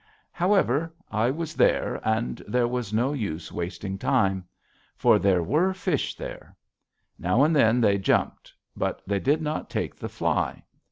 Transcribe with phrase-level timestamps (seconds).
[0.31, 4.45] However, I was there, and there was no use wasting time.
[4.95, 6.57] For there were fish there.
[7.19, 8.51] Now and then they jumped.
[8.75, 10.63] But they did not take the fly.